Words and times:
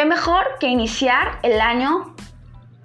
qué 0.00 0.06
mejor 0.06 0.56
que 0.58 0.66
iniciar 0.66 1.40
el 1.42 1.60
año 1.60 2.14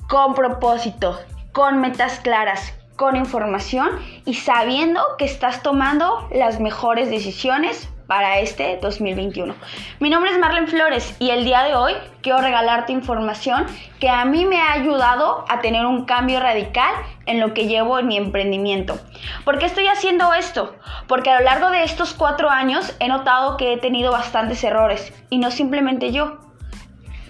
con 0.10 0.34
propósito, 0.34 1.18
con 1.54 1.80
metas 1.80 2.20
claras, 2.20 2.74
con 2.98 3.16
información 3.16 3.88
y 4.26 4.34
sabiendo 4.34 5.02
que 5.18 5.24
estás 5.24 5.64
tomando 5.64 6.28
las 6.34 6.60
mejores 6.60 7.10
decisiones 7.10 7.88
para 8.06 8.40
este 8.40 8.80
2021. 8.82 9.56
Mi 10.02 10.10
nombre 10.10 10.32
es 10.32 10.40
Marlene 10.40 10.68
Flores 10.68 11.16
y 11.18 11.30
el 11.30 11.46
día 11.46 11.64
de 11.64 11.76
hoy 11.76 11.94
quiero 12.22 12.40
regalarte 12.40 12.92
información 12.92 13.66
que 14.02 14.10
a 14.10 14.26
mí 14.26 14.44
me 14.44 14.62
ha 14.62 14.74
ayudado 14.74 15.46
a 15.48 15.62
tener 15.62 15.86
un 15.86 16.04
cambio 16.04 16.42
radical 16.42 16.94
en 17.28 17.40
lo 17.40 17.54
que 17.54 17.68
llevo 17.68 17.98
en 17.98 18.08
mi 18.08 18.18
emprendimiento. 18.18 19.00
¿Por 19.46 19.58
qué 19.58 19.68
estoy 19.68 19.88
haciendo 19.88 20.34
esto? 20.34 20.76
Porque 21.08 21.30
a 21.30 21.40
lo 21.40 21.46
largo 21.46 21.70
de 21.70 21.84
estos 21.84 22.14
cuatro 22.14 22.50
años 22.50 22.94
he 23.00 23.08
notado 23.08 23.56
que 23.56 23.72
he 23.72 23.78
tenido 23.78 24.12
bastantes 24.12 24.62
errores 24.66 25.14
y 25.30 25.38
no 25.38 25.50
simplemente 25.50 26.12
yo 26.12 26.45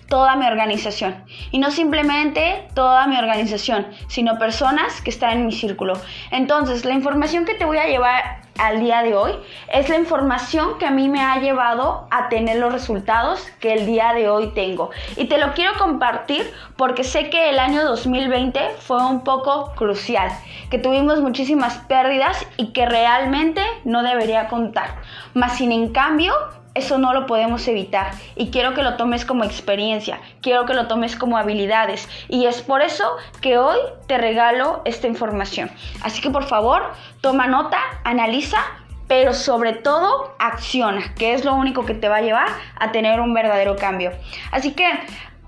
toda 0.08 0.36
mi 0.36 0.46
organización. 0.46 1.24
Y 1.52 1.60
no 1.60 1.72
simplemente 1.72 2.68
toda 2.74 3.08
mi 3.08 3.18
organización, 3.18 3.88
sino 4.08 4.38
personas 4.38 5.02
que 5.02 5.10
están 5.10 5.32
en 5.32 5.46
mi 5.48 5.52
círculo. 5.52 5.94
Entonces, 6.32 6.86
la 6.86 6.94
información 6.94 7.46
que 7.46 7.56
te 7.56 7.66
voy 7.66 7.78
a 7.78 7.88
llevar 7.88 8.46
al 8.58 8.80
día 8.80 9.02
de 9.04 9.16
hoy 9.16 9.34
es 9.74 9.90
la 9.90 9.98
información 9.98 10.78
que 10.78 10.86
a 10.86 10.92
mí 10.92 11.10
me 11.10 11.22
ha 11.22 11.38
llevado 11.40 12.08
a 12.12 12.30
tener 12.30 12.58
los 12.58 12.72
resultados 12.72 13.46
que 13.60 13.74
el 13.74 13.86
día 13.86 14.14
de 14.14 14.30
hoy 14.30 14.52
tengo. 14.54 14.92
Y 15.18 15.26
te 15.26 15.38
lo 15.38 15.54
quiero 15.54 15.78
compartir 15.78 16.50
porque 16.78 17.04
sé 17.04 17.30
que 17.30 17.50
el 17.50 17.60
año 17.60 17.84
2020 17.84 18.60
fue 18.80 19.06
un 19.06 19.24
poco 19.24 19.74
crucial, 19.76 20.32
que 20.70 20.78
tuvimos 20.78 21.22
muchísimas 21.22 21.78
pérdidas 21.80 22.46
y 22.58 22.72
que 22.72 22.86
realmente 22.86 23.62
no 23.84 24.04
debería 24.04 24.48
contar. 24.48 24.96
Más 25.34 25.58
sin 25.58 25.72
en 25.72 25.92
cambio, 25.92 26.34
eso 26.76 26.98
no 26.98 27.14
lo 27.14 27.26
podemos 27.26 27.68
evitar 27.68 28.12
y 28.36 28.52
quiero 28.52 28.74
que 28.74 28.84
lo 28.84 28.98
tomes 28.98 29.26
como 29.26 29.44
experiencia, 29.44 30.20
quiero 30.42 30.66
que 30.66 30.74
lo 30.74 30.88
tomes 30.88 31.16
como 31.16 31.38
habilidades 31.38 32.08
y 32.28 32.46
es 32.46 32.62
por 32.62 32.82
eso 32.82 33.16
que 33.42 33.58
hoy 33.58 33.78
te 34.08 34.18
regalo 34.18 34.82
esta 34.86 35.08
información. 35.08 35.72
Así 36.04 36.22
que 36.22 36.30
por 36.30 36.44
favor, 36.44 36.84
toma 37.22 37.48
nota, 37.48 37.80
analiza, 38.04 38.60
pero 39.08 39.34
sobre 39.34 39.74
todo 39.74 40.36
acciona, 40.38 41.14
que 41.16 41.34
es 41.34 41.46
lo 41.46 41.56
único 41.56 41.86
que 41.86 41.94
te 41.94 42.10
va 42.10 42.18
a 42.18 42.22
llevar 42.22 42.50
a 42.78 42.92
tener 42.92 43.20
un 43.22 43.34
verdadero 43.34 43.76
cambio. 43.78 44.12
Así 44.52 44.74
que 44.74 44.86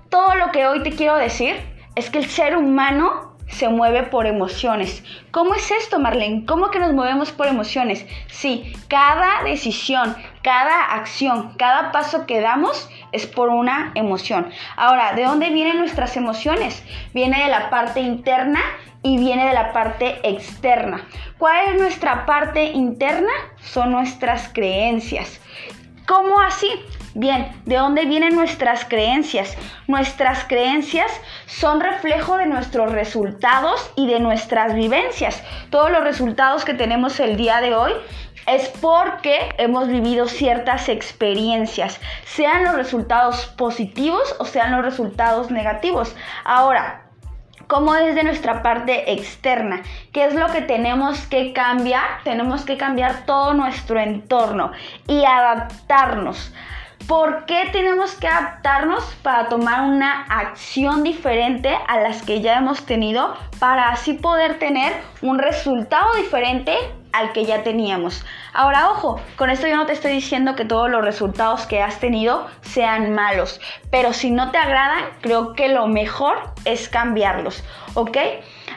todo 0.08 0.34
lo 0.34 0.50
que 0.50 0.66
hoy 0.66 0.82
te 0.82 0.92
quiero 0.92 1.16
decir 1.16 1.56
es 1.94 2.08
que 2.08 2.18
el 2.18 2.26
ser 2.26 2.56
humano 2.56 3.27
se 3.48 3.68
mueve 3.68 4.04
por 4.04 4.26
emociones. 4.26 5.02
¿Cómo 5.30 5.54
es 5.54 5.70
esto, 5.70 5.98
Marlene? 5.98 6.44
¿Cómo 6.46 6.70
que 6.70 6.78
nos 6.78 6.92
movemos 6.92 7.32
por 7.32 7.46
emociones? 7.46 8.06
Sí, 8.28 8.72
cada 8.88 9.42
decisión, 9.44 10.16
cada 10.42 10.94
acción, 10.94 11.54
cada 11.56 11.92
paso 11.92 12.26
que 12.26 12.40
damos 12.40 12.88
es 13.12 13.26
por 13.26 13.48
una 13.48 13.92
emoción. 13.94 14.50
Ahora, 14.76 15.14
¿de 15.14 15.24
dónde 15.24 15.50
vienen 15.50 15.78
nuestras 15.78 16.16
emociones? 16.16 16.84
Viene 17.14 17.42
de 17.42 17.48
la 17.48 17.70
parte 17.70 18.00
interna 18.00 18.60
y 19.02 19.18
viene 19.18 19.46
de 19.46 19.54
la 19.54 19.72
parte 19.72 20.18
externa. 20.22 21.06
¿Cuál 21.38 21.68
es 21.68 21.80
nuestra 21.80 22.26
parte 22.26 22.64
interna? 22.64 23.32
Son 23.60 23.92
nuestras 23.92 24.48
creencias. 24.52 25.40
¿Cómo 26.06 26.40
así? 26.40 26.68
Bien, 27.14 27.50
¿de 27.64 27.76
dónde 27.76 28.04
vienen 28.04 28.34
nuestras 28.34 28.84
creencias? 28.84 29.56
Nuestras 29.86 30.44
creencias 30.44 31.10
son 31.46 31.80
reflejo 31.80 32.36
de 32.36 32.46
nuestros 32.46 32.92
resultados 32.92 33.90
y 33.96 34.06
de 34.06 34.20
nuestras 34.20 34.74
vivencias. 34.74 35.42
Todos 35.70 35.90
los 35.90 36.04
resultados 36.04 36.64
que 36.64 36.74
tenemos 36.74 37.18
el 37.18 37.36
día 37.36 37.60
de 37.60 37.74
hoy 37.74 37.92
es 38.46 38.68
porque 38.80 39.54
hemos 39.58 39.88
vivido 39.88 40.26
ciertas 40.28 40.88
experiencias, 40.88 42.00
sean 42.24 42.64
los 42.64 42.74
resultados 42.74 43.46
positivos 43.56 44.36
o 44.38 44.44
sean 44.44 44.72
los 44.72 44.84
resultados 44.84 45.50
negativos. 45.50 46.14
Ahora, 46.44 47.04
¿Cómo 47.66 47.94
es 47.94 48.14
de 48.14 48.24
nuestra 48.24 48.62
parte 48.62 49.12
externa? 49.12 49.82
¿Qué 50.10 50.24
es 50.24 50.34
lo 50.34 50.46
que 50.46 50.62
tenemos 50.62 51.26
que 51.26 51.52
cambiar? 51.52 52.22
Tenemos 52.24 52.64
que 52.64 52.78
cambiar 52.78 53.26
todo 53.26 53.52
nuestro 53.52 54.00
entorno 54.00 54.72
y 55.06 55.22
adaptarnos. 55.26 56.50
¿Por 57.06 57.46
qué 57.46 57.68
tenemos 57.72 58.14
que 58.16 58.28
adaptarnos 58.28 59.02
para 59.22 59.48
tomar 59.48 59.82
una 59.82 60.24
acción 60.24 61.02
diferente 61.02 61.74
a 61.86 62.00
las 62.00 62.22
que 62.22 62.42
ya 62.42 62.58
hemos 62.58 62.84
tenido 62.84 63.34
para 63.58 63.90
así 63.90 64.14
poder 64.14 64.58
tener 64.58 64.92
un 65.22 65.38
resultado 65.38 66.14
diferente 66.16 66.76
al 67.12 67.32
que 67.32 67.46
ya 67.46 67.62
teníamos? 67.62 68.24
Ahora, 68.52 68.90
ojo, 68.90 69.20
con 69.36 69.48
esto 69.48 69.66
yo 69.66 69.76
no 69.76 69.86
te 69.86 69.94
estoy 69.94 70.12
diciendo 70.12 70.54
que 70.54 70.66
todos 70.66 70.90
los 70.90 71.02
resultados 71.02 71.64
que 71.66 71.80
has 71.80 71.98
tenido 71.98 72.46
sean 72.60 73.14
malos, 73.14 73.60
pero 73.90 74.12
si 74.12 74.30
no 74.30 74.50
te 74.50 74.58
agradan, 74.58 75.04
creo 75.22 75.54
que 75.54 75.68
lo 75.68 75.86
mejor 75.86 76.36
es 76.66 76.90
cambiarlos, 76.90 77.64
¿ok? 77.94 78.18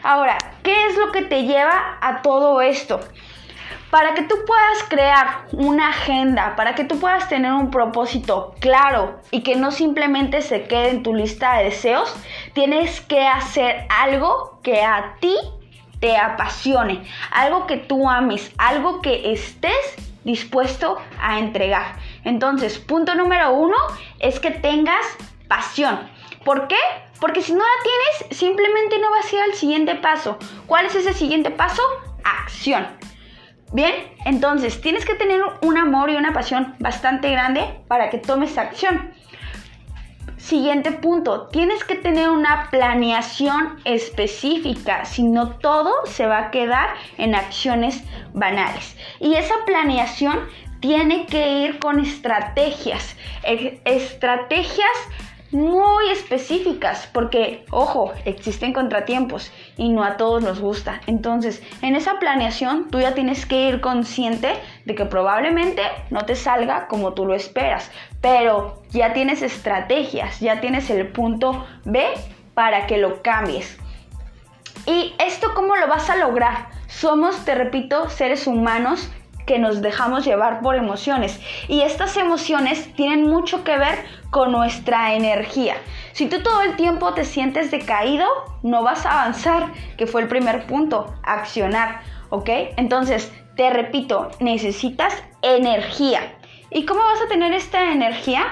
Ahora, 0.04 0.38
¿qué 0.64 0.88
es 0.88 0.98
lo 0.98 1.12
que 1.12 1.24
te 1.24 1.44
lleva 1.44 1.98
a 2.00 2.22
todo 2.22 2.62
esto? 2.62 3.02
Para 3.92 4.14
que 4.14 4.24
tú 4.24 4.36
puedas 4.48 4.84
crear 4.88 5.48
una 5.52 5.90
agenda, 5.90 6.56
para 6.56 6.76
que 6.76 6.86
tú 6.86 6.98
puedas 6.98 7.28
tener 7.28 7.52
un 7.52 7.70
propósito 7.70 8.56
claro 8.62 9.20
y 9.32 9.44
que 9.44 9.58
no 9.58 9.70
simplemente 9.72 10.42
se 10.42 10.64
quede 10.64 10.92
en 10.92 11.04
tu 11.04 11.14
lista 11.14 11.58
de 11.58 11.66
deseos, 11.66 12.16
tienes 12.54 13.02
que 13.02 13.28
hacer 13.28 13.86
algo 13.90 14.60
que 14.64 14.82
a 14.82 15.18
ti 15.20 15.36
te 16.00 16.16
apasione, 16.16 17.04
algo 17.32 17.68
que 17.68 17.78
tú 17.78 18.10
ames, 18.10 18.52
algo 18.58 19.02
que 19.02 19.34
estés 19.34 19.96
dispuesto 20.24 20.98
a 21.22 21.40
entregar. 21.40 21.98
Entonces, 22.24 22.80
punto 22.80 23.14
número 23.16 23.52
uno 23.54 23.76
es 24.20 24.40
que 24.40 24.52
tengas 24.52 25.06
pasión. 25.50 26.00
¿Por 26.46 26.70
qué? 26.70 26.78
Porque 27.20 27.42
si 27.42 27.52
no 27.52 27.60
la 27.60 27.84
tienes, 27.84 28.40
simplemente 28.40 29.00
no 29.00 29.12
vas 29.12 29.32
a 29.32 29.36
ir 29.36 29.42
al 29.42 29.54
siguiente 29.54 29.96
paso. 29.96 30.38
¿Cuál 30.66 30.86
es 30.86 30.96
ese 30.96 31.14
siguiente 31.14 31.52
paso? 31.52 31.84
Acción. 32.24 32.88
Bien, 33.74 33.94
entonces 34.26 34.82
tienes 34.82 35.06
que 35.06 35.16
tener 35.16 35.42
un 35.62 35.78
amor 35.78 36.10
y 36.10 36.18
una 36.18 36.34
pasión 36.34 36.76
bastante 36.80 37.32
grande 37.32 37.64
para 37.88 38.10
que 38.10 38.18
tomes 38.18 38.58
acción. 38.58 39.12
Siguiente 40.38 40.92
punto, 40.92 41.48
tienes 41.48 41.84
que 41.84 41.96
tener 41.96 42.30
una 42.30 42.68
planeación 42.70 43.80
específica, 43.86 45.06
si 45.06 45.24
no 45.24 45.52
todo 45.52 45.94
se 46.06 46.26
va 46.26 46.40
a 46.40 46.52
quedar 46.52 46.90
en 47.18 47.36
acciones 47.36 48.04
banales. 48.34 48.98
Y 49.20 49.36
esa 49.36 49.54
planeación 49.66 50.40
tiene 50.82 51.28
que 51.28 51.60
ir 51.60 51.80
con 51.80 52.00
estrategias, 52.00 53.16
estrategias 53.86 54.90
muy 55.52 56.10
específicas, 56.10 57.10
porque, 57.14 57.66
ojo, 57.72 58.14
existen 58.26 58.74
contratiempos 58.74 59.52
y 59.78 59.90
no 59.90 60.04
a 60.04 60.18
todos 60.18 60.42
nos 60.42 60.60
gusta. 60.60 61.02
Entonces, 61.08 61.62
en 61.82 61.96
esa 61.96 62.20
planeación 62.20 62.90
tú 62.90 63.00
ya 63.00 63.14
tienes 63.14 63.46
que 63.46 63.68
ir 63.68 63.82
consciente 63.82 64.54
de 64.86 64.96
que 64.96 65.06
probablemente 65.06 65.82
no 66.10 66.22
te 66.26 66.36
salga 66.36 66.88
como 66.88 67.14
tú 67.14 67.26
lo 67.26 67.36
esperas, 67.36 67.92
pero 68.22 68.82
ya 68.92 69.14
tienes 69.14 69.42
estrategias, 69.42 70.40
ya 70.40 70.62
tienes 70.62 70.90
el 70.90 71.08
punto 71.08 71.66
B 71.84 72.06
para 72.54 72.88
que 72.88 72.98
lo 72.98 73.22
cambies. 73.22 73.78
¿Y 74.86 75.14
esto 75.20 75.54
cómo 75.54 75.76
lo 75.76 75.88
vas 75.88 76.10
a 76.10 76.16
lograr? 76.16 76.70
Somos, 76.88 77.46
te 77.46 77.56
repito, 77.56 78.10
seres 78.10 78.48
humanos 78.48 79.12
que 79.46 79.60
nos 79.60 79.82
dejamos 79.82 80.26
llevar 80.26 80.62
por 80.62 80.76
emociones. 80.76 81.40
Y 81.68 81.82
estas 81.82 82.16
emociones 82.18 82.94
tienen 82.96 83.28
mucho 83.28 83.64
que 83.64 83.78
ver 83.78 84.06
con 84.32 84.52
nuestra 84.52 85.14
energía. 85.14 85.76
Si 86.14 86.28
tú 86.28 86.42
todo 86.42 86.62
el 86.62 86.76
tiempo 86.78 87.14
te 87.14 87.26
sientes 87.26 87.70
decaído, 87.70 88.26
no 88.64 88.82
vas 88.82 89.06
a 89.06 89.22
avanzar, 89.22 89.72
que 89.98 90.08
fue 90.08 90.22
el 90.22 90.28
primer 90.28 90.66
punto, 90.66 91.14
accionar, 91.22 92.02
¿ok? 92.30 92.50
Entonces, 92.78 93.32
te 93.56 93.70
repito, 93.70 94.32
necesitas 94.40 95.22
energía. 95.42 96.34
¿Y 96.72 96.86
cómo 96.86 97.02
vas 97.02 97.22
a 97.22 97.28
tener 97.28 97.54
esta 97.54 97.92
energía? 97.92 98.44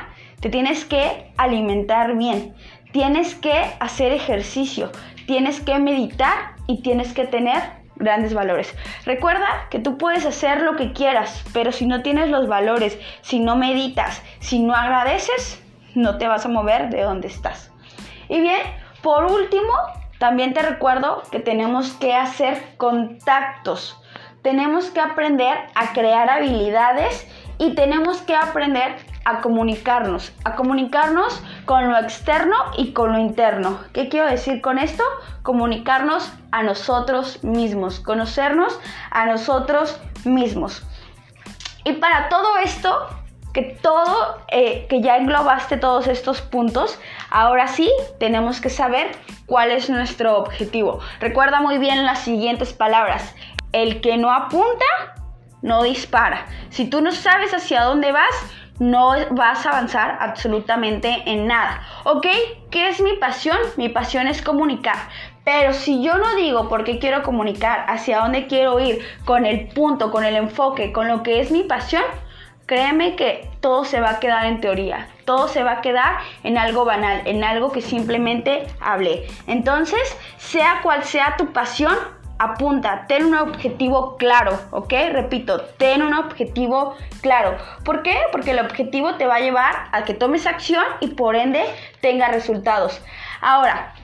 Te 0.41 0.49
tienes 0.49 0.85
que 0.85 1.31
alimentar 1.37 2.15
bien, 2.17 2.53
tienes 2.91 3.35
que 3.35 3.71
hacer 3.79 4.11
ejercicio, 4.11 4.91
tienes 5.25 5.61
que 5.61 5.79
meditar 5.79 6.55
y 6.67 6.81
tienes 6.81 7.13
que 7.13 7.25
tener 7.25 7.79
grandes 7.95 8.33
valores. 8.33 8.75
Recuerda 9.05 9.67
que 9.69 9.79
tú 9.79 9.97
puedes 9.97 10.25
hacer 10.25 10.61
lo 10.61 10.75
que 10.75 10.93
quieras, 10.93 11.43
pero 11.53 11.71
si 11.71 11.85
no 11.85 12.01
tienes 12.01 12.29
los 12.29 12.47
valores, 12.47 12.97
si 13.21 13.39
no 13.39 13.55
meditas, 13.55 14.21
si 14.39 14.59
no 14.59 14.73
agradeces, 14.73 15.61
no 15.95 16.17
te 16.17 16.27
vas 16.27 16.45
a 16.45 16.49
mover 16.49 16.89
de 16.89 17.03
donde 17.03 17.27
estás. 17.27 17.71
Y 18.27 18.41
bien, 18.41 18.61
por 19.01 19.25
último, 19.25 19.73
también 20.19 20.53
te 20.53 20.61
recuerdo 20.61 21.23
que 21.31 21.39
tenemos 21.39 21.91
que 21.93 22.13
hacer 22.13 22.75
contactos. 22.77 24.01
Tenemos 24.41 24.89
que 24.89 24.99
aprender 24.99 25.57
a 25.75 25.93
crear 25.93 26.29
habilidades 26.29 27.27
y 27.57 27.75
tenemos 27.75 28.21
que 28.21 28.35
aprender 28.35 28.95
a 29.25 29.41
comunicarnos, 29.41 30.33
a 30.43 30.55
comunicarnos 30.55 31.41
con 31.65 31.89
lo 31.89 31.97
externo 31.97 32.55
y 32.77 32.93
con 32.93 33.11
lo 33.11 33.19
interno. 33.19 33.79
¿Qué 33.93 34.09
quiero 34.09 34.27
decir 34.27 34.61
con 34.61 34.79
esto? 34.79 35.03
Comunicarnos 35.43 36.31
a 36.51 36.63
nosotros 36.63 37.43
mismos, 37.43 37.99
conocernos 37.99 38.79
a 39.11 39.25
nosotros 39.25 39.99
mismos. 40.23 40.83
Y 41.83 41.93
para 41.93 42.29
todo 42.29 42.57
esto, 42.57 43.07
que 43.53 43.77
todo, 43.81 44.37
eh, 44.51 44.85
que 44.89 45.01
ya 45.01 45.17
englobaste 45.17 45.77
todos 45.77 46.07
estos 46.07 46.41
puntos, 46.41 46.99
ahora 47.29 47.67
sí 47.67 47.89
tenemos 48.19 48.61
que 48.61 48.69
saber 48.69 49.11
cuál 49.45 49.71
es 49.71 49.89
nuestro 49.89 50.37
objetivo. 50.37 50.99
Recuerda 51.19 51.61
muy 51.61 51.77
bien 51.77 52.05
las 52.05 52.19
siguientes 52.19 52.73
palabras. 52.73 53.35
El 53.71 54.01
que 54.01 54.17
no 54.17 54.31
apunta, 54.31 54.85
no 55.61 55.83
dispara. 55.83 56.45
Si 56.69 56.89
tú 56.89 57.01
no 57.01 57.11
sabes 57.11 57.53
hacia 57.53 57.83
dónde 57.83 58.11
vas, 58.11 58.35
no 58.79 59.13
vas 59.31 59.65
a 59.65 59.71
avanzar 59.71 60.17
absolutamente 60.21 61.23
en 61.25 61.47
nada. 61.47 61.81
¿Ok? 62.05 62.25
¿Qué 62.71 62.87
es 62.87 63.01
mi 63.01 63.13
pasión? 63.17 63.57
Mi 63.77 63.89
pasión 63.89 64.27
es 64.27 64.41
comunicar. 64.41 64.95
Pero 65.43 65.73
si 65.73 66.01
yo 66.01 66.17
no 66.17 66.35
digo 66.35 66.69
por 66.69 66.83
qué 66.83 66.99
quiero 66.99 67.23
comunicar, 67.23 67.85
hacia 67.87 68.19
dónde 68.19 68.47
quiero 68.47 68.79
ir, 68.79 68.99
con 69.25 69.45
el 69.45 69.67
punto, 69.67 70.11
con 70.11 70.23
el 70.23 70.35
enfoque, 70.35 70.91
con 70.93 71.07
lo 71.07 71.23
que 71.23 71.41
es 71.41 71.51
mi 71.51 71.63
pasión, 71.63 72.03
créeme 72.69 73.15
que 73.15 73.49
todo 73.61 73.83
se 73.83 73.99
va 73.99 74.11
a 74.11 74.19
quedar 74.19 74.45
en 74.45 74.61
teoría, 74.61 75.07
todo 75.25 75.47
se 75.47 75.63
va 75.63 75.71
a 75.71 75.81
quedar 75.81 76.19
en 76.43 76.55
algo 76.55 76.85
banal, 76.85 77.23
en 77.25 77.43
algo 77.43 77.71
que 77.71 77.81
simplemente 77.81 78.67
hablé. 78.79 79.25
Entonces, 79.47 80.15
sea 80.37 80.81
cual 80.83 81.03
sea 81.03 81.35
tu 81.35 81.51
pasión, 81.51 81.97
apunta, 82.37 83.05
ten 83.07 83.25
un 83.25 83.33
objetivo 83.33 84.17
claro, 84.17 84.59
¿ok? 84.69 84.93
Repito, 85.11 85.61
ten 85.79 86.03
un 86.03 86.13
objetivo 86.13 86.95
claro. 87.21 87.57
¿Por 87.83 88.03
qué? 88.03 88.15
Porque 88.31 88.51
el 88.51 88.59
objetivo 88.59 89.15
te 89.15 89.25
va 89.25 89.37
a 89.37 89.39
llevar 89.39 89.87
a 89.91 90.03
que 90.03 90.13
tomes 90.13 90.45
acción 90.45 90.85
y 90.99 91.07
por 91.07 91.35
ende 91.35 91.63
tenga 92.01 92.27
resultados. 92.27 93.01
Ahora, 93.41 93.95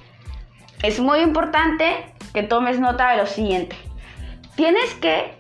es 0.81 0.99
muy 0.99 1.19
importante 1.19 2.11
que 2.33 2.41
tomes 2.41 2.79
nota 2.79 3.11
de 3.11 3.17
lo 3.17 3.27
siguiente. 3.27 3.75
Tienes 4.55 4.95
que 4.95 5.35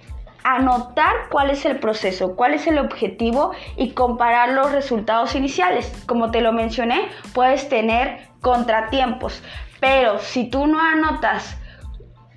anotar 0.45 1.27
cuál 1.31 1.49
es 1.49 1.65
el 1.65 1.79
proceso, 1.79 2.35
cuál 2.35 2.53
es 2.53 2.67
el 2.67 2.77
objetivo 2.77 3.51
y 3.75 3.91
comparar 3.93 4.49
los 4.49 4.71
resultados 4.71 5.33
iniciales. 5.35 5.91
Como 6.05 6.29
te 6.29 6.41
lo 6.41 6.53
mencioné, 6.53 7.09
puedes 7.33 7.67
tener 7.67 8.29
contratiempos, 8.41 9.41
pero 9.79 10.19
si 10.19 10.47
tú 10.47 10.67
no 10.67 10.79
anotas 10.79 11.57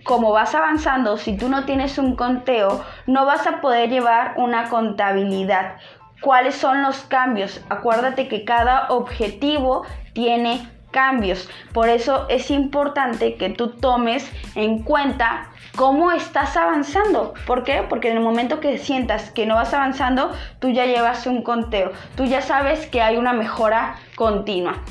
como 0.05 0.33
vas 0.33 0.55
avanzando, 0.55 1.19
si 1.19 1.37
tú 1.37 1.51
no 1.51 1.67
tienes 1.67 1.99
un 1.99 2.17
conteo, 2.17 2.83
no 3.07 3.27
vas 3.27 3.47
a 3.47 3.61
poder 3.61 3.91
llevar 3.91 4.33
una 4.39 4.71
contabilidad. 4.71 5.77
¿Cuáles 6.23 6.55
son 6.55 6.83
los 6.83 7.03
cambios? 7.03 7.61
Acuérdate 7.69 8.27
que 8.27 8.47
cada 8.47 8.89
objetivo 8.89 9.85
tiene 10.15 10.67
cambios. 10.91 11.49
Por 11.73 11.89
eso 11.89 12.27
es 12.29 12.51
importante 12.51 13.37
que 13.37 13.51
tú 13.51 13.71
tomes 13.71 14.31
en 14.55 14.83
cuenta 14.83 15.51
cómo 15.77 16.11
estás 16.13 16.57
avanzando. 16.57 17.35
¿Por 17.47 17.65
qué? 17.65 17.85
Porque 17.89 18.11
en 18.11 18.17
el 18.17 18.23
momento 18.23 18.61
que 18.61 18.79
sientas 18.79 19.31
que 19.31 19.47
no 19.47 19.55
vas 19.55 19.73
avanzando, 19.75 20.33
tú 20.59 20.71
ya 20.71 20.87
llevas 20.87 21.27
un 21.27 21.43
conteo. 21.43 21.93
Tú 22.17 22.25
ya 22.25 22.43
sabes 22.43 22.87
que 22.87 23.01
hay 23.01 23.17
una 23.17 23.33
mejora 23.33 23.97
continua. 24.17 24.83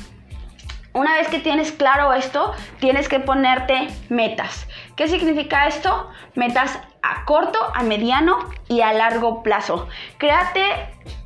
Una 0.94 1.14
vez 1.14 1.28
que 1.28 1.38
tienes 1.38 1.70
claro 1.70 2.12
esto, 2.14 2.52
tienes 2.80 3.08
que 3.08 3.20
ponerte 3.20 3.88
metas. 4.08 4.66
¿Qué 4.96 5.06
significa 5.06 5.66
esto? 5.66 6.10
Metas 6.34 6.78
a 7.08 7.24
corto, 7.24 7.58
a 7.74 7.82
mediano 7.82 8.38
y 8.68 8.82
a 8.82 8.92
largo 8.92 9.42
plazo. 9.42 9.88
Créate 10.18 10.62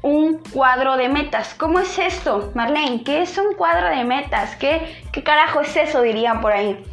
un 0.03 0.39
cuadro 0.53 0.97
de 0.97 1.09
metas. 1.09 1.55
¿Cómo 1.55 1.81
es 1.81 1.99
esto, 1.99 2.53
Marlene? 2.55 3.03
¿Qué 3.03 3.23
es 3.23 3.37
un 3.37 3.55
cuadro 3.55 3.89
de 3.89 4.05
metas? 4.05 4.55
¿Qué, 4.57 5.03
qué 5.13 5.23
carajo 5.23 5.61
es 5.61 5.77
eso? 5.77 6.03
Dirían 6.03 6.41
por 6.41 6.53
ahí. 6.53 6.85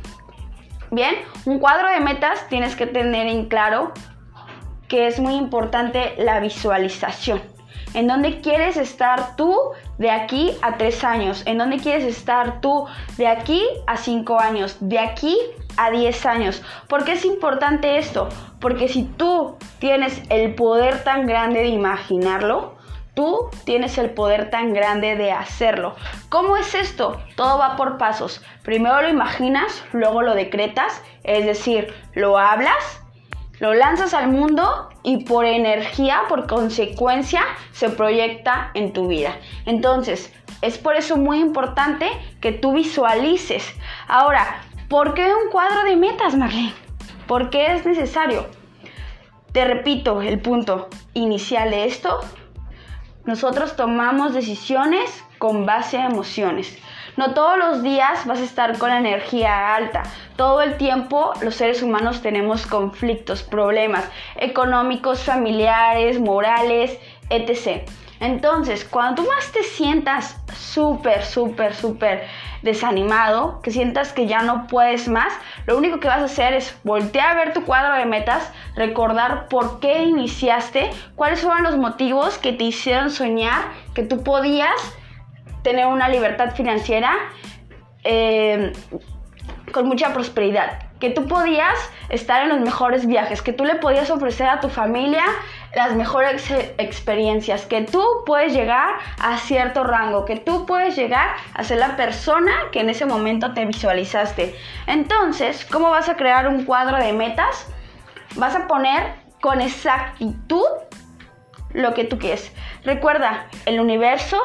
Bien, 0.91 1.15
un 1.45 1.59
cuadro 1.59 1.87
de 1.89 1.99
metas 1.99 2.47
tienes 2.49 2.75
que 2.75 2.87
tener 2.87 3.27
en 3.27 3.47
claro 3.47 3.93
que 4.87 5.05
es 5.05 5.19
muy 5.19 5.35
importante 5.35 6.15
la 6.17 6.39
visualización. 6.39 7.41
¿En 7.93 8.07
dónde 8.07 8.41
quieres 8.41 8.77
estar 8.77 9.35
tú 9.35 9.55
de 9.97 10.11
aquí 10.11 10.51
a 10.61 10.77
tres 10.77 11.03
años? 11.03 11.43
¿En 11.45 11.57
dónde 11.57 11.77
quieres 11.77 12.03
estar 12.05 12.61
tú 12.61 12.85
de 13.17 13.27
aquí 13.27 13.63
a 13.87 13.97
cinco 13.97 14.39
años? 14.39 14.77
¿De 14.79 14.99
aquí 14.99 15.37
a 15.79 15.91
10 15.91 16.25
años. 16.25 16.61
¿Por 16.87 17.05
qué 17.05 17.13
es 17.13 17.23
importante 17.23 17.97
esto? 17.97 18.27
Porque 18.59 18.89
si 18.89 19.03
tú 19.03 19.55
tienes 19.79 20.21
el 20.29 20.53
poder 20.53 21.05
tan 21.05 21.25
grande 21.25 21.61
de 21.61 21.67
imaginarlo, 21.67 22.75
tú 23.13 23.49
tienes 23.63 23.97
el 23.97 24.09
poder 24.09 24.49
tan 24.49 24.73
grande 24.73 25.15
de 25.15 25.31
hacerlo. 25.31 25.95
¿Cómo 26.27 26.57
es 26.57 26.75
esto? 26.75 27.21
Todo 27.37 27.57
va 27.57 27.77
por 27.77 27.97
pasos. 27.97 28.43
Primero 28.63 29.01
lo 29.01 29.09
imaginas, 29.09 29.83
luego 29.93 30.21
lo 30.21 30.35
decretas, 30.35 31.01
es 31.23 31.45
decir, 31.45 31.93
lo 32.13 32.37
hablas, 32.37 33.01
lo 33.59 33.73
lanzas 33.73 34.13
al 34.13 34.27
mundo 34.27 34.89
y 35.03 35.23
por 35.23 35.45
energía, 35.45 36.23
por 36.27 36.45
consecuencia, 36.45 37.41
se 37.71 37.89
proyecta 37.89 38.71
en 38.73 38.91
tu 38.91 39.07
vida. 39.07 39.37
Entonces, 39.65 40.33
es 40.61 40.77
por 40.77 40.95
eso 40.95 41.15
muy 41.15 41.39
importante 41.39 42.09
que 42.41 42.51
tú 42.51 42.73
visualices. 42.73 43.73
Ahora, 44.07 44.61
¿Por 44.89 45.13
qué 45.13 45.21
un 45.21 45.51
cuadro 45.51 45.83
de 45.83 45.95
metas, 45.95 46.35
Marlene? 46.35 46.73
¿Por 47.27 47.51
qué 47.51 47.75
es 47.75 47.85
necesario? 47.85 48.47
Te 49.51 49.63
repito 49.63 50.19
el 50.23 50.41
punto 50.41 50.89
inicial 51.13 51.69
de 51.69 51.85
esto. 51.85 52.21
Nosotros 53.23 53.75
tomamos 53.75 54.33
decisiones 54.33 55.23
con 55.37 55.67
base 55.67 55.99
a 55.99 56.07
emociones. 56.07 56.75
No 57.17 57.35
todos 57.35 57.55
los 57.59 57.83
días 57.83 58.25
vas 58.25 58.39
a 58.39 58.43
estar 58.43 58.79
con 58.79 58.89
la 58.89 58.97
energía 58.97 59.75
alta. 59.75 60.01
Todo 60.35 60.63
el 60.63 60.75
tiempo 60.77 61.33
los 61.43 61.53
seres 61.53 61.83
humanos 61.83 62.23
tenemos 62.23 62.65
conflictos, 62.65 63.43
problemas 63.43 64.09
económicos, 64.37 65.21
familiares, 65.21 66.19
morales, 66.19 66.97
etc. 67.29 67.87
Entonces, 68.19 68.83
cuando 68.83 69.21
tú 69.23 69.29
más 69.29 69.51
te 69.51 69.63
sientas 69.63 70.35
súper, 70.53 71.23
súper, 71.23 71.73
súper 71.73 72.27
desanimado, 72.61 73.61
que 73.61 73.71
sientas 73.71 74.11
que 74.11 74.27
ya 74.27 74.41
no 74.41 74.67
puedes 74.67 75.07
más, 75.07 75.31
lo 75.65 75.77
único 75.77 75.99
que 75.99 76.09
vas 76.09 76.19
a 76.19 76.25
hacer 76.25 76.53
es 76.53 76.77
voltear 76.83 77.31
a 77.31 77.35
ver 77.35 77.53
tu 77.53 77.63
cuadro 77.63 77.95
de 77.95 78.05
metas, 78.05 78.51
recordar 78.75 79.47
por 79.47 79.79
qué 79.79 80.03
iniciaste, 80.03 80.89
cuáles 81.15 81.41
fueron 81.41 81.63
los 81.63 81.77
motivos 81.77 82.37
que 82.37 82.51
te 82.51 82.65
hicieron 82.65 83.09
soñar 83.09 83.63
que 83.93 84.03
tú 84.03 84.23
podías 84.23 84.75
tener 85.63 85.85
una 85.87 86.09
libertad 86.09 86.53
financiera 86.53 87.13
eh, 88.03 88.73
con 89.71 89.87
mucha 89.87 90.13
prosperidad 90.13 90.88
que 90.99 91.09
tú 91.09 91.27
podías 91.27 91.77
estar 92.09 92.43
en 92.43 92.49
los 92.49 92.59
mejores 92.59 93.05
viajes, 93.05 93.41
que 93.41 93.53
tú 93.53 93.63
le 93.63 93.75
podías 93.75 94.09
ofrecer 94.09 94.47
a 94.47 94.59
tu 94.59 94.69
familia 94.69 95.23
las 95.73 95.95
mejores 95.95 96.51
experiencias, 96.77 97.65
que 97.65 97.81
tú 97.83 98.03
puedes 98.25 98.53
llegar 98.53 98.95
a 99.19 99.37
cierto 99.37 99.83
rango, 99.83 100.25
que 100.25 100.37
tú 100.37 100.65
puedes 100.65 100.95
llegar 100.95 101.29
a 101.53 101.63
ser 101.63 101.77
la 101.77 101.95
persona 101.95 102.51
que 102.71 102.81
en 102.81 102.89
ese 102.89 103.05
momento 103.05 103.53
te 103.53 103.65
visualizaste. 103.65 104.55
Entonces, 104.87 105.65
¿cómo 105.65 105.89
vas 105.89 106.09
a 106.09 106.15
crear 106.15 106.47
un 106.47 106.65
cuadro 106.65 106.97
de 106.97 107.13
metas? 107.13 107.67
Vas 108.35 108.55
a 108.55 108.67
poner 108.67 109.13
con 109.41 109.61
exactitud 109.61 110.65
lo 111.73 111.93
que 111.93 112.03
tú 112.03 112.17
quieres. 112.17 112.51
Recuerda, 112.83 113.47
el 113.65 113.79
universo, 113.79 114.37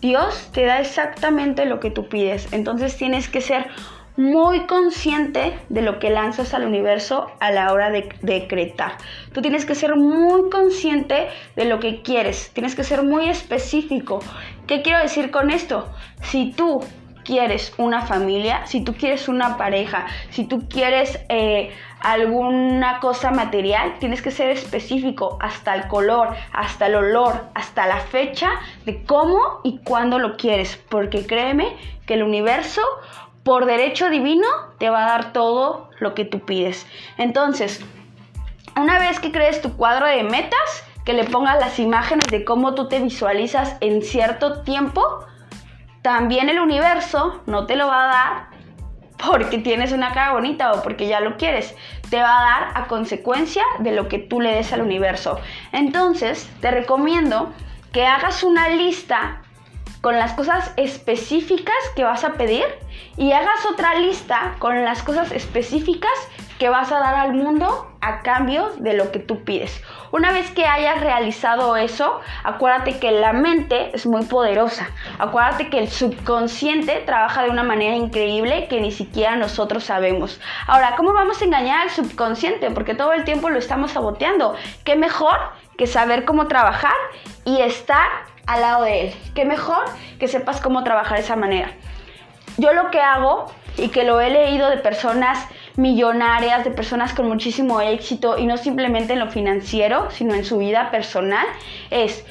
Dios 0.00 0.50
te 0.52 0.64
da 0.64 0.80
exactamente 0.80 1.64
lo 1.64 1.78
que 1.80 1.90
tú 1.90 2.08
pides. 2.08 2.52
Entonces 2.52 2.96
tienes 2.96 3.28
que 3.28 3.40
ser 3.40 3.68
muy 4.16 4.66
consciente 4.66 5.58
de 5.68 5.82
lo 5.82 5.98
que 5.98 6.10
lanzas 6.10 6.54
al 6.54 6.66
universo 6.66 7.30
a 7.40 7.50
la 7.50 7.72
hora 7.72 7.90
de 7.90 8.08
decretar. 8.20 8.92
Tú 9.32 9.40
tienes 9.40 9.64
que 9.64 9.74
ser 9.74 9.96
muy 9.96 10.50
consciente 10.50 11.28
de 11.56 11.64
lo 11.64 11.80
que 11.80 12.02
quieres, 12.02 12.50
tienes 12.52 12.74
que 12.74 12.84
ser 12.84 13.02
muy 13.02 13.28
específico. 13.28 14.20
¿Qué 14.66 14.82
quiero 14.82 14.98
decir 15.00 15.30
con 15.30 15.50
esto? 15.50 15.88
Si 16.22 16.52
tú 16.52 16.80
quieres 17.24 17.72
una 17.78 18.02
familia, 18.02 18.66
si 18.66 18.82
tú 18.82 18.94
quieres 18.94 19.28
una 19.28 19.56
pareja, 19.56 20.06
si 20.30 20.44
tú 20.44 20.68
quieres 20.68 21.20
eh, 21.28 21.72
alguna 22.00 22.98
cosa 23.00 23.30
material, 23.30 23.94
tienes 23.98 24.22
que 24.22 24.30
ser 24.30 24.50
específico 24.50 25.38
hasta 25.40 25.74
el 25.74 25.86
color, 25.88 26.34
hasta 26.52 26.86
el 26.86 26.96
olor, 26.96 27.44
hasta 27.54 27.86
la 27.86 27.98
fecha 27.98 28.50
de 28.84 29.04
cómo 29.04 29.60
y 29.62 29.78
cuándo 29.78 30.18
lo 30.18 30.36
quieres, 30.36 30.76
porque 30.88 31.26
créeme 31.26 31.76
que 32.06 32.14
el 32.14 32.22
universo 32.22 32.82
por 33.42 33.66
derecho 33.66 34.10
divino 34.10 34.46
te 34.78 34.90
va 34.90 35.04
a 35.04 35.08
dar 35.08 35.32
todo 35.32 35.90
lo 35.98 36.14
que 36.14 36.24
tú 36.24 36.40
pides. 36.40 36.86
Entonces, 37.18 37.84
una 38.80 38.98
vez 38.98 39.20
que 39.20 39.32
crees 39.32 39.60
tu 39.60 39.76
cuadro 39.76 40.06
de 40.06 40.22
metas, 40.22 40.84
que 41.04 41.12
le 41.12 41.24
pongas 41.24 41.58
las 41.58 41.78
imágenes 41.78 42.26
de 42.30 42.44
cómo 42.44 42.74
tú 42.74 42.88
te 42.88 43.00
visualizas 43.00 43.76
en 43.80 44.02
cierto 44.02 44.62
tiempo, 44.62 45.24
también 46.02 46.48
el 46.48 46.60
universo 46.60 47.42
no 47.46 47.66
te 47.66 47.76
lo 47.76 47.88
va 47.88 48.04
a 48.04 48.12
dar 48.12 48.52
porque 49.28 49.58
tienes 49.58 49.92
una 49.92 50.12
cara 50.12 50.32
bonita 50.32 50.72
o 50.72 50.82
porque 50.82 51.06
ya 51.06 51.20
lo 51.20 51.36
quieres. 51.36 51.74
Te 52.10 52.20
va 52.20 52.40
a 52.40 52.42
dar 52.42 52.82
a 52.82 52.86
consecuencia 52.86 53.62
de 53.78 53.92
lo 53.92 54.08
que 54.08 54.18
tú 54.18 54.40
le 54.40 54.54
des 54.54 54.72
al 54.72 54.82
universo. 54.82 55.38
Entonces, 55.70 56.50
te 56.60 56.70
recomiendo 56.70 57.52
que 57.92 58.06
hagas 58.06 58.42
una 58.42 58.68
lista 58.70 59.41
con 60.02 60.18
las 60.18 60.34
cosas 60.34 60.72
específicas 60.76 61.74
que 61.96 62.04
vas 62.04 62.24
a 62.24 62.32
pedir 62.34 62.64
y 63.16 63.32
hagas 63.32 63.64
otra 63.70 63.94
lista 63.94 64.56
con 64.58 64.84
las 64.84 65.02
cosas 65.02 65.30
específicas 65.32 66.10
que 66.58 66.68
vas 66.68 66.92
a 66.92 66.98
dar 66.98 67.14
al 67.14 67.32
mundo 67.32 67.88
a 68.00 68.20
cambio 68.22 68.70
de 68.78 68.94
lo 68.94 69.10
que 69.12 69.20
tú 69.20 69.44
pides. 69.44 69.80
Una 70.10 70.32
vez 70.32 70.50
que 70.50 70.66
hayas 70.66 71.00
realizado 71.00 71.76
eso, 71.76 72.20
acuérdate 72.42 72.98
que 72.98 73.12
la 73.12 73.32
mente 73.32 73.90
es 73.94 74.06
muy 74.06 74.24
poderosa. 74.24 74.90
Acuérdate 75.18 75.70
que 75.70 75.78
el 75.78 75.88
subconsciente 75.88 77.02
trabaja 77.06 77.44
de 77.44 77.50
una 77.50 77.62
manera 77.62 77.94
increíble 77.96 78.66
que 78.68 78.80
ni 78.80 78.90
siquiera 78.90 79.36
nosotros 79.36 79.84
sabemos. 79.84 80.40
Ahora, 80.66 80.94
¿cómo 80.96 81.12
vamos 81.12 81.40
a 81.40 81.44
engañar 81.44 81.82
al 81.82 81.90
subconsciente? 81.90 82.70
Porque 82.70 82.94
todo 82.94 83.12
el 83.12 83.24
tiempo 83.24 83.50
lo 83.50 83.58
estamos 83.58 83.92
saboteando. 83.92 84.54
¿Qué 84.84 84.96
mejor 84.96 85.38
que 85.76 85.86
saber 85.86 86.24
cómo 86.24 86.48
trabajar 86.48 86.94
y 87.44 87.60
estar 87.60 88.08
al 88.46 88.60
lado 88.60 88.84
de 88.84 89.08
él? 89.08 89.14
¿Qué 89.34 89.44
mejor 89.44 89.84
que 90.18 90.28
sepas 90.28 90.60
cómo 90.60 90.84
trabajar 90.84 91.18
de 91.18 91.24
esa 91.24 91.36
manera? 91.36 91.72
Yo 92.58 92.72
lo 92.72 92.90
que 92.90 93.00
hago 93.00 93.46
y 93.76 93.88
que 93.88 94.04
lo 94.04 94.20
he 94.20 94.30
leído 94.30 94.68
de 94.68 94.76
personas 94.76 95.46
millonarias, 95.76 96.64
de 96.64 96.70
personas 96.70 97.14
con 97.14 97.28
muchísimo 97.28 97.80
éxito 97.80 98.38
y 98.38 98.46
no 98.46 98.56
simplemente 98.56 99.14
en 99.14 99.20
lo 99.20 99.30
financiero, 99.30 100.10
sino 100.10 100.34
en 100.34 100.44
su 100.44 100.58
vida 100.58 100.90
personal, 100.90 101.46
es 101.90 102.26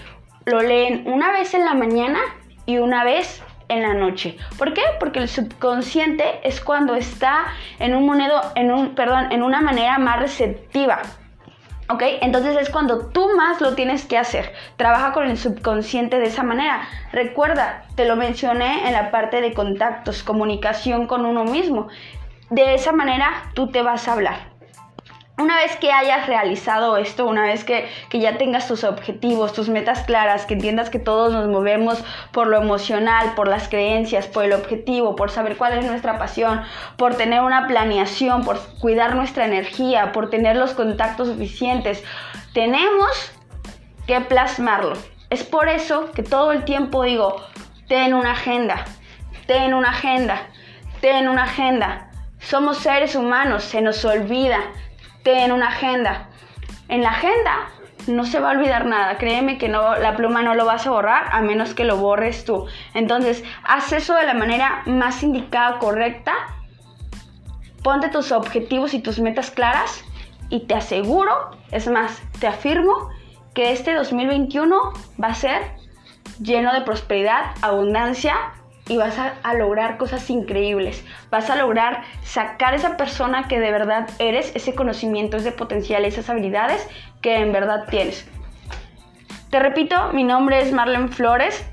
lo 0.46 0.62
leen 0.62 1.04
una 1.08 1.32
vez 1.32 1.54
en 1.54 1.66
la 1.66 1.74
mañana 1.74 2.20
y 2.66 2.78
una 2.78 3.04
vez 3.04 3.42
en 3.72 3.82
la 3.82 3.94
noche. 3.94 4.38
¿Por 4.58 4.74
qué? 4.74 4.82
Porque 5.00 5.20
el 5.20 5.30
subconsciente 5.30 6.26
es 6.44 6.62
cuando 6.62 6.96
está 6.96 7.46
en 7.80 7.96
un 7.96 8.06
monedo, 8.06 8.42
en 8.56 8.72
un, 8.72 8.96
perdón, 8.96 9.32
en 9.32 9.44
una 9.44 9.62
manera 9.62 9.98
más 9.98 10.20
receptiva. 10.20 11.02
¿Ok? 11.92 12.04
Entonces 12.22 12.56
es 12.56 12.70
cuando 12.70 13.08
tú 13.08 13.36
más 13.36 13.60
lo 13.60 13.76
tienes 13.76 14.06
que 14.06 14.18
hacer. 14.18 14.54
Trabaja 14.78 15.12
con 15.12 15.28
el 15.28 15.38
subconsciente 15.38 16.20
de 16.20 16.28
esa 16.28 16.42
manera. 16.42 16.88
Recuerda, 17.12 17.84
te 17.96 18.06
lo 18.06 18.16
mencioné 18.16 18.88
en 18.88 18.94
la 18.94 19.12
parte 19.12 19.42
de 19.42 19.54
contactos, 19.54 20.24
comunicación 20.24 21.06
con 21.06 21.26
uno 21.26 21.44
mismo. 21.44 21.90
De 22.50 22.76
esa 22.76 22.94
manera 22.94 23.52
tú 23.56 23.72
te 23.72 23.82
vas 23.82 24.08
a 24.08 24.14
hablar. 24.14 24.51
Una 25.38 25.56
vez 25.58 25.76
que 25.78 25.92
hayas 25.92 26.28
realizado 26.28 26.98
esto, 26.98 27.26
una 27.26 27.44
vez 27.44 27.64
que, 27.64 27.88
ya 28.12 28.38
tengas 28.38 28.68
tus 28.68 28.84
objetivos, 28.84 29.54
tus 29.54 29.70
metas 29.70 30.04
claras, 30.04 30.46
que 30.46 30.54
entiendas 30.54 30.90
que 30.90 31.00
todos 31.00 31.34
nos 31.34 31.48
movemos 31.48 32.04
por 32.32 32.48
lo 32.48 32.58
emocional, 32.58 33.34
por 33.36 33.48
las 33.48 33.68
creencias, 33.68 34.28
por 34.28 34.46
el 34.46 34.54
objetivo, 34.54 35.16
por 35.16 35.32
saber 35.32 35.58
cuál 35.58 35.80
es 35.80 35.86
nuestra 35.86 36.20
pasión, 36.20 36.62
por 36.98 37.16
tener 37.16 37.42
una 37.42 37.68
planeación, 37.68 38.44
por 38.44 38.60
cuidar 38.80 39.16
nuestra 39.16 39.46
energía, 39.46 40.12
por 40.12 40.30
tener 40.30 40.58
los 40.58 40.74
contactos 40.74 41.30
suficientes, 41.30 42.04
tenemos 42.54 43.32
que 44.06 44.22
plasmarlo. 44.22 44.94
Es 45.30 45.44
por 45.44 45.70
eso 45.70 46.12
que 46.12 46.24
todo 46.24 46.52
el 46.52 46.66
tiempo 46.66 47.04
digo, 47.04 47.42
ten 47.88 48.14
una 48.14 48.34
agenda, 48.34 48.86
ten 49.48 49.74
una 49.74 49.90
agenda, 49.90 50.42
ten 51.00 51.28
una 51.30 51.44
agenda 51.44 52.12
somos 52.42 52.80
seres 52.80 53.16
humanos, 53.16 53.64
se 53.64 53.82
nos 53.82 54.04
olvida. 54.04 54.60
Ten 55.24 55.52
una 55.52 55.70
agenda. 55.70 56.30
En 56.88 57.02
la 57.02 57.10
agenda 57.10 57.70
no 58.08 58.26
se 58.26 58.40
va 58.40 58.50
a 58.50 58.54
olvidar 58.54 58.86
nada. 58.86 59.18
Créeme 59.18 59.58
que 59.58 59.70
no, 59.70 59.96
la 59.98 60.16
pluma 60.16 60.42
no 60.42 60.56
lo 60.56 60.66
vas 60.66 60.88
a 60.88 60.92
borrar 60.92 61.28
a 61.32 61.42
menos 61.42 61.74
que 61.74 61.84
lo 61.84 61.98
borres 61.98 62.46
tú. 62.46 62.66
Entonces, 62.94 63.44
haz 63.64 63.92
eso 63.94 64.16
de 64.16 64.26
la 64.26 64.34
manera 64.34 64.84
más 64.86 65.24
indicada, 65.24 65.80
correcta. 65.80 66.34
Ponte 67.84 68.10
tus 68.10 68.32
objetivos 68.32 68.94
y 68.94 69.00
tus 69.00 69.20
metas 69.20 69.52
claras 69.52 70.04
y 70.50 70.68
te 70.68 70.76
aseguro, 70.76 71.52
es 71.72 71.88
más, 71.88 72.22
te 72.40 72.46
afirmo 72.46 73.10
que 73.56 73.72
este 73.72 73.94
2021 73.94 74.94
va 75.22 75.28
a 75.28 75.34
ser 75.34 75.62
lleno 76.40 76.74
de 76.74 76.82
prosperidad, 76.82 77.56
abundancia 77.62 78.36
y 78.92 78.98
vas 78.98 79.18
a, 79.18 79.54
lograr 79.54 79.98
cosas 79.98 80.30
increíbles. 80.30 81.06
Vas 81.30 81.50
a 81.50 81.56
lograr 81.56 82.02
sacar 82.24 82.74
esa 82.74 82.98
persona 82.98 83.48
que 83.48 83.58
de 83.58 83.72
verdad 83.72 84.10
eres, 84.20 84.54
ese 84.54 84.76
conocimiento, 84.76 85.38
ese 85.38 85.54
potencial, 85.54 86.04
esas 86.04 86.30
habilidades 86.30 86.86
que 87.22 87.38
en 87.38 87.54
verdad 87.54 87.86
tienes. 87.90 88.28
Te 89.50 89.60
repito, 89.60 90.12
mi 90.12 90.26
nombre 90.26 90.60
es 90.60 90.74
Marlene 90.74 91.08
Flores 91.08 91.66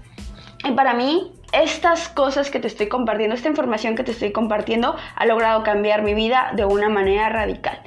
y 0.63 0.71
para 0.71 0.95
mí 0.95 1.33
estas 1.51 2.09
cosas 2.09 2.53
que 2.53 2.61
te 2.61 2.69
estoy 2.69 2.87
compartiendo, 2.87 3.35
esta 3.35 3.49
información 3.49 3.97
que 3.97 4.05
te 4.05 4.13
estoy 4.13 4.31
compartiendo 4.31 4.95
ha 5.17 5.27
logrado 5.27 5.65
cambiar 5.65 6.03
mi 6.03 6.15
vida 6.15 6.53
de 6.55 6.67
una 6.67 6.89
manera 6.89 7.31
radical. 7.31 7.81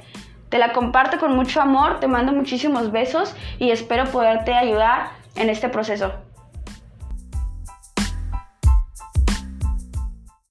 Te 0.50 0.58
la 0.58 0.74
comparto 0.74 1.18
con 1.18 1.34
mucho 1.34 1.62
amor, 1.62 2.00
te 2.00 2.06
mando 2.06 2.32
muchísimos 2.32 2.92
besos 2.92 3.34
y 3.58 3.70
espero 3.70 4.04
poderte 4.04 4.52
ayudar 4.52 5.12
en 5.36 5.48
este 5.48 5.70
proceso. 5.70 6.12